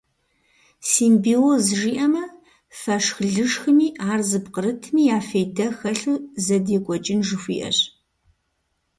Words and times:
Симбиоз 0.89 1.65
жиӏэмэ, 1.79 2.23
фэшх-лышхми 2.79 3.87
ар 4.11 4.19
зыпкърытми 4.29 5.03
я 5.15 5.19
фейдэ 5.27 5.67
хэлъу 5.77 6.15
зэдекӏуэкӏын 6.45 7.19
жыхуиӏэщ. 7.27 7.77